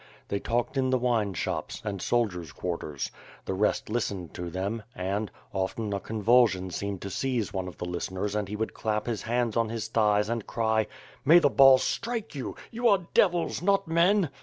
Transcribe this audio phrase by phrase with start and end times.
[0.29, 3.11] They talked in the wine shops, and soldiers quarters;
[3.45, 7.85] the rest listened to them and, often a convulsion seemed to seize one of the
[7.85, 10.87] listeners and he would clap his hands on his thighs and cry,
[11.23, 12.55] "May the balls strike you!
[12.71, 14.31] You are devils, not men."